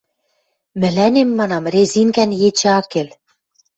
[0.79, 3.09] —Мӹлӓнем, манам, резинкӓн ечӹ ак кел.